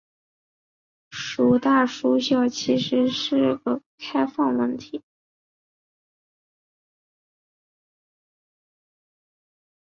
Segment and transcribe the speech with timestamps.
[1.11, 5.03] 孰大孰小其实是个开放问题。